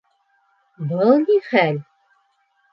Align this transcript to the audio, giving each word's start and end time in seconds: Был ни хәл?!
Был 0.93 1.13
ни 1.27 1.37
хәл?! 1.51 1.81